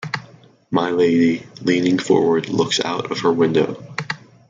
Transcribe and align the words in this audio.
My 0.71 0.89
Lady, 0.89 1.45
leaning 1.61 1.99
forward, 1.99 2.49
looks 2.49 2.79
out 2.83 3.11
of 3.11 3.19
her 3.19 3.31
window. 3.31 3.83